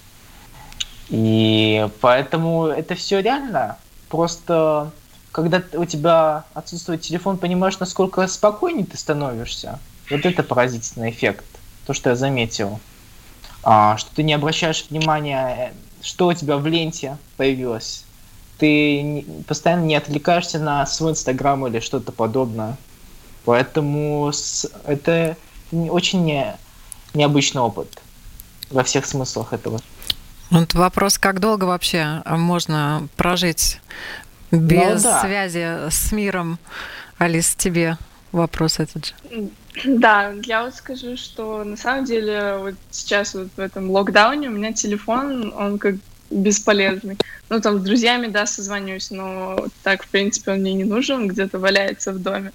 [1.08, 3.78] И поэтому это все реально.
[4.08, 4.92] Просто
[5.32, 9.80] когда у тебя отсутствует телефон, понимаешь, насколько спокойнее ты становишься.
[10.10, 11.44] Вот это поразительный эффект.
[11.86, 12.80] То, что я заметил.
[13.62, 15.72] А, что ты не обращаешь внимания,
[16.02, 18.04] что у тебя в ленте появилось.
[18.58, 22.76] Ты не, постоянно не отвлекаешься на свой инстаграм или что-то подобное.
[23.44, 25.36] Поэтому с, это
[25.72, 26.56] очень не,
[27.14, 28.00] необычный опыт
[28.70, 29.80] во всех смыслах этого.
[30.50, 33.80] Вот вопрос, как долго вообще можно прожить
[34.50, 35.22] без ну, да.
[35.22, 36.58] связи с миром?
[37.18, 37.96] Алис, тебе
[38.30, 39.12] вопрос этот же.
[39.84, 44.52] Да, я вот скажу, что на самом деле вот сейчас вот в этом локдауне у
[44.52, 45.96] меня телефон, он как
[46.30, 47.18] бесполезный.
[47.50, 51.58] Ну, там с друзьями, да, созвонюсь, но так, в принципе, он мне не нужен, где-то
[51.58, 52.52] валяется в доме.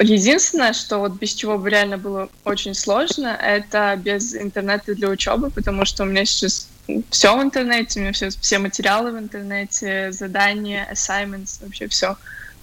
[0.00, 5.50] Единственное, что вот без чего бы реально было очень сложно, это без интернета для учебы,
[5.50, 6.68] потому что у меня сейчас
[7.10, 12.16] все в интернете, у меня все, все материалы в интернете, задания, assignments, вообще все.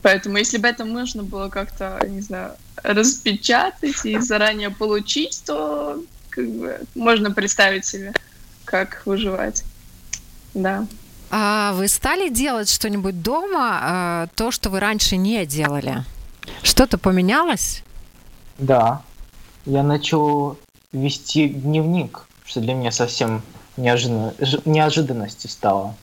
[0.06, 2.52] Поэтому если бы это можно было как-то, не знаю,
[2.84, 6.00] распечатать и заранее получить, то
[6.30, 8.14] как бы можно представить себе,
[8.66, 9.64] как выживать.
[10.54, 10.86] Да.
[11.32, 16.04] А вы стали делать что-нибудь дома, э, то, что вы раньше не делали?
[16.62, 17.82] Что-то поменялось?
[18.60, 19.02] Да.
[19.66, 20.60] Я начал
[20.92, 23.42] вести дневник, что для меня совсем
[23.76, 24.36] неожиданно,
[24.66, 25.96] неожиданностью стало.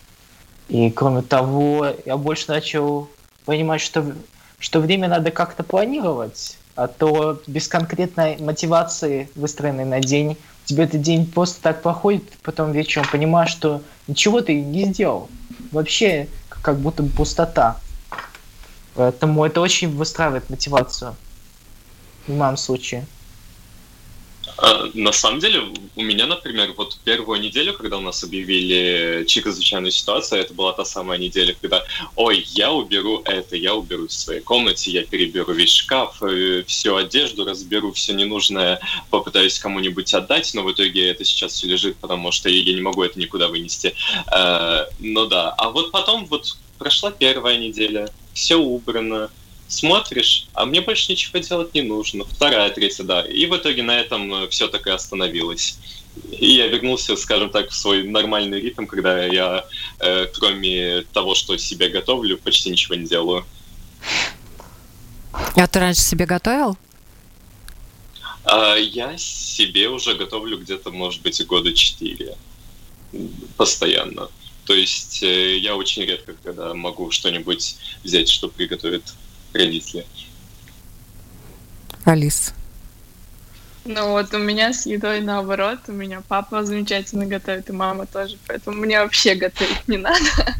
[0.66, 3.08] И кроме того, я больше начал
[3.44, 4.14] понимать, что,
[4.58, 11.02] что время надо как-то планировать, а то без конкретной мотивации, выстроенной на день, тебе этот
[11.02, 15.28] день просто так проходит, потом вечером понимаешь, что ничего ты не сделал.
[15.70, 17.78] Вообще, как будто пустота.
[18.94, 21.16] Поэтому это очень выстраивает мотивацию.
[22.26, 23.06] В моем случае.
[24.58, 25.62] А, на самом деле,
[25.96, 30.84] у меня, например, вот первую неделю, когда у нас объявили чрезвычайную ситуацию, это была та
[30.84, 31.84] самая неделя, когда,
[32.16, 36.96] ой, я уберу это, я уберу в своей комнате, я переберу весь шкаф, э, всю
[36.96, 38.80] одежду разберу, все ненужное
[39.10, 43.02] попытаюсь кому-нибудь отдать, но в итоге это сейчас все лежит, потому что я не могу
[43.02, 43.94] это никуда вынести.
[44.32, 49.30] Э, ну да, а вот потом вот прошла первая неделя, все убрано,
[49.72, 52.24] смотришь, а мне больше ничего делать не нужно.
[52.24, 53.22] Вторая, третья, да.
[53.22, 55.78] И в итоге на этом э, все так и остановилось.
[56.30, 59.64] И я вернулся, скажем так, в свой нормальный ритм, когда я,
[59.98, 63.46] э, кроме того, что себе готовлю, почти ничего не делаю.
[65.32, 66.76] А ты раньше себе готовил?
[68.44, 72.36] А, я себе уже готовлю где-то, может быть, года четыре.
[73.56, 74.28] Постоянно.
[74.66, 79.14] То есть э, я очень редко, когда могу что-нибудь взять, что приготовит
[79.52, 80.06] родители.
[82.04, 82.52] Алис.
[83.84, 88.38] Ну вот у меня с едой наоборот, у меня папа замечательно готовит, и мама тоже,
[88.46, 90.18] поэтому мне вообще готовить не надо.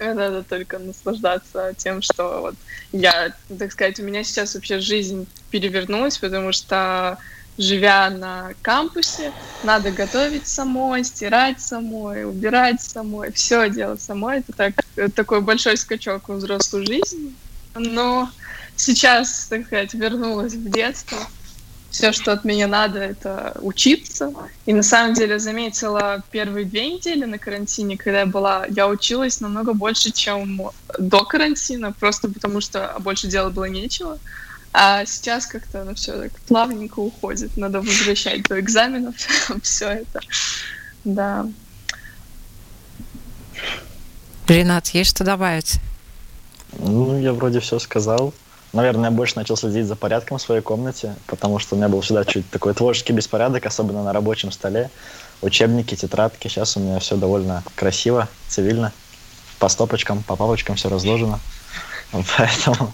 [0.00, 2.54] Мне надо только наслаждаться тем, что вот
[2.92, 7.18] я, так сказать, у меня сейчас вообще жизнь перевернулась, потому что
[7.58, 14.38] живя на кампусе, надо готовить самой, стирать самой, убирать самой, все делать самой.
[14.38, 14.74] Это так,
[15.14, 17.36] такой большой скачок в взрослую жизнь.
[17.74, 18.30] Но
[18.76, 21.18] сейчас, так сказать, вернулась в детство.
[21.90, 24.32] Все, что от меня надо, это учиться.
[24.66, 29.40] И на самом деле заметила первые две недели на карантине, когда я была, я училась
[29.40, 34.18] намного больше, чем до карантина, просто потому что больше делать было нечего.
[34.72, 37.56] А сейчас как-то оно все так плавненько уходит.
[37.56, 39.14] Надо возвращать до экзаменов
[39.62, 40.20] все это.
[41.04, 41.46] Да.
[44.48, 45.78] Ренат, есть что добавить?
[46.78, 48.32] Ну, я вроде все сказал.
[48.72, 52.00] Наверное, я больше начал следить за порядком в своей комнате, потому что у меня был
[52.00, 54.90] всегда чуть такой творческий беспорядок, особенно на рабочем столе.
[55.42, 56.48] Учебники, тетрадки.
[56.48, 58.92] Сейчас у меня все довольно красиво, цивильно.
[59.58, 61.38] По стопочкам, по папочкам все разложено.
[62.36, 62.92] Поэтому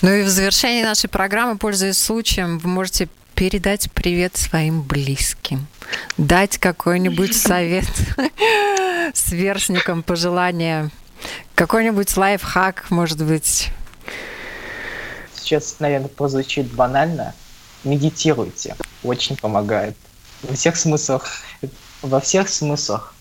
[0.00, 5.66] ну и в завершении нашей программы, пользуясь случаем, вы можете передать привет своим близким,
[6.16, 7.86] дать какой-нибудь совет
[9.14, 10.90] сверстникам, пожелания,
[11.54, 13.70] какой-нибудь лайфхак, может быть.
[15.34, 17.34] Сейчас, наверное, прозвучит банально.
[17.84, 18.76] Медитируйте.
[19.02, 19.96] Очень помогает.
[20.42, 21.42] Во всех смыслах.
[22.02, 23.14] Во всех смыслах.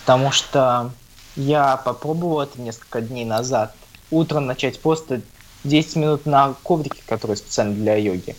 [0.00, 0.90] Потому что
[1.36, 3.74] я попробовал это несколько дней назад.
[4.10, 5.20] Утром начать просто
[5.64, 8.36] 10 минут на коврике, который специально для йоги,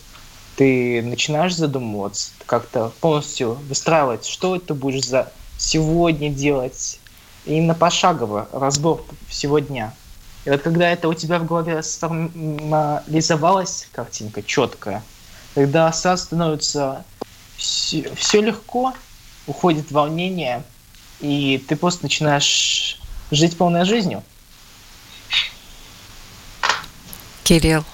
[0.56, 6.98] ты начинаешь задумываться, как-то полностью выстраивать, что ты будешь за сегодня делать,
[7.46, 9.94] именно пошагово, разбор всего дня.
[10.44, 15.02] И вот когда это у тебя в голове сформализовалась картинка четкая,
[15.54, 17.04] тогда сразу становится
[17.56, 18.92] все, все легко,
[19.46, 20.62] уходит волнение,
[21.20, 24.22] и ты просто начинаешь жить полной жизнью.
[27.42, 27.84] Кирилл.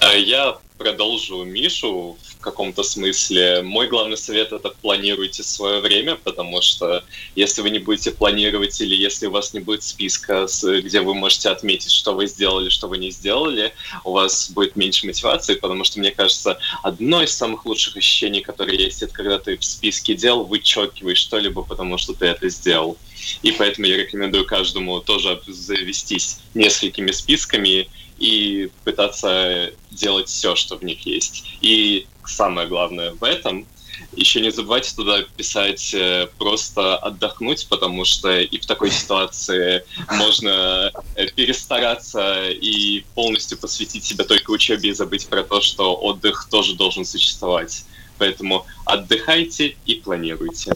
[0.00, 3.62] Э, я продолжу Мишу в каком-то смысле.
[3.62, 7.02] Мой главный совет это планируйте свое время, потому что
[7.34, 11.48] если вы не будете планировать или если у вас не будет списка, где вы можете
[11.48, 13.72] отметить, что вы сделали, что вы не сделали,
[14.04, 18.78] у вас будет меньше мотивации, потому что, мне кажется, одно из самых лучших ощущений, которые
[18.78, 22.96] есть, это когда ты в списке дел вычеркиваешь что-либо, потому что ты это сделал.
[23.42, 27.88] И поэтому я рекомендую каждому тоже завестись несколькими списками
[28.18, 31.44] и пытаться делать все, что в них есть.
[31.60, 33.66] И самое главное в этом
[34.12, 40.92] еще не забывайте туда писать э, просто отдохнуть, потому что и в такой ситуации можно
[41.14, 46.74] э, перестараться и полностью посвятить себя только учебе и забыть про то, что отдых тоже
[46.74, 47.84] должен существовать.
[48.18, 50.72] Поэтому отдыхайте и планируйте.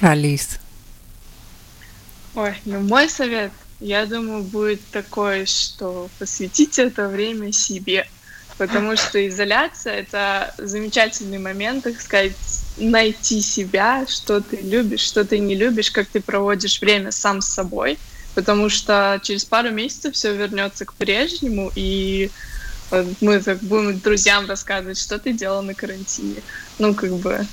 [0.00, 0.58] Алис.
[2.34, 8.06] Ой, ну мой совет– я думаю, будет такое, что посвятите это время себе.
[8.58, 12.32] Потому что изоляция— это замечательный момент, так сказать,
[12.78, 17.48] найти себя, что ты любишь, что ты не любишь, как ты проводишь время сам с
[17.48, 17.98] собой.
[18.34, 22.30] Потому что через пару месяцев все вернется к прежнему, и
[23.20, 26.42] мы так будем друзьям рассказывать, что ты делал на карантине.
[26.78, 27.46] Ну, как бы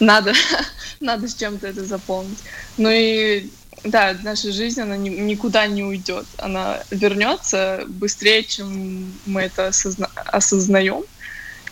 [0.00, 0.32] надо,
[1.00, 2.38] надо с чем-то это заполнить.
[2.76, 3.48] Ну и
[3.84, 6.26] да, наша жизнь, она ни, никуда не уйдет.
[6.38, 11.04] Она вернется быстрее, чем мы это осозна осознаем.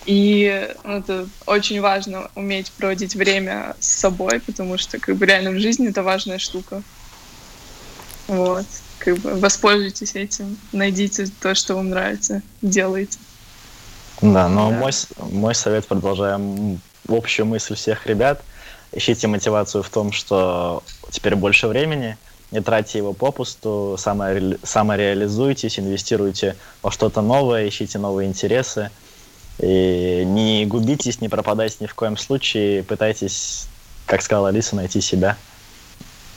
[0.04, 5.50] И ну, это очень важно уметь проводить время с собой, потому что как бы реально
[5.50, 6.82] в жизни это важная штука.
[8.28, 8.66] Вот.
[8.98, 13.18] Как бы воспользуйтесь этим, найдите то, что вам нравится, делайте.
[14.22, 14.76] Да, но да.
[14.76, 14.92] Мой,
[15.32, 18.42] мой совет, продолжаем общую мысль всех ребят–
[18.96, 22.16] ищите мотивацию в том, что теперь больше времени,
[22.50, 28.90] не тратьте его попусту, самореализуйтесь, инвестируйте во что-то новое, ищите новые интересы.
[29.58, 33.66] И не губитесь, не пропадайте ни в коем случае, пытайтесь,
[34.06, 35.36] как сказала Алиса, найти себя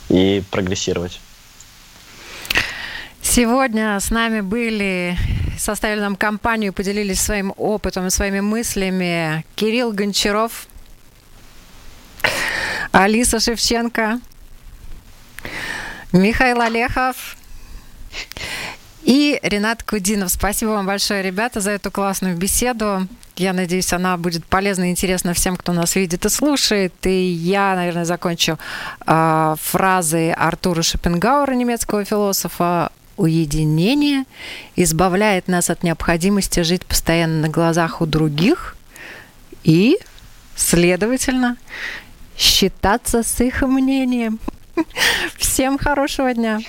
[0.08, 1.20] и прогрессировать.
[3.22, 5.16] Сегодня с нами были,
[5.58, 10.66] составили нам компанию, поделились своим опытом своими мыслями Кирилл Гончаров,
[12.92, 14.20] Алиса Шевченко,
[16.12, 17.36] Михаил Олехов
[19.02, 20.30] и Ренат Кудинов.
[20.30, 23.06] Спасибо вам большое, ребята, за эту классную беседу.
[23.36, 26.92] Я надеюсь, она будет полезна и интересна всем, кто нас видит и слушает.
[27.06, 28.58] И я, наверное, закончу
[29.06, 32.90] э, фразой Артура Шопенгауэра, немецкого философа.
[33.16, 34.24] Уединение
[34.76, 38.76] избавляет нас от необходимости жить постоянно на глазах у других
[39.62, 39.98] и,
[40.56, 41.56] следовательно,
[42.40, 44.38] считаться с их мнением.
[45.36, 46.60] Всем хорошего дня!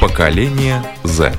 [0.00, 1.32] Поколение Z.